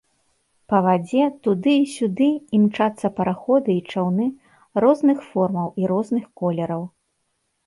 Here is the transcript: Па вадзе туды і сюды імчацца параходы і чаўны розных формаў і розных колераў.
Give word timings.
Па 0.71 0.77
вадзе 0.85 1.25
туды 1.47 1.73
і 1.79 1.83
сюды 1.97 2.29
імчацца 2.59 3.07
параходы 3.19 3.71
і 3.81 3.85
чаўны 3.93 4.27
розных 4.85 5.17
формаў 5.29 5.67
і 5.85 5.93
розных 5.95 6.23
колераў. 6.43 6.83